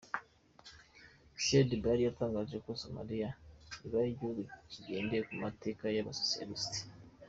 Siad 1.43 1.69
Barre 1.83 2.03
yatangaje 2.07 2.57
ko 2.65 2.69
Somalia 2.81 3.29
ibaye 3.85 4.07
igihugu 4.11 4.41
kigendera 4.71 5.23
ku 5.29 5.33
mateka 5.43 5.83
y’abasocialiste. 5.95 6.79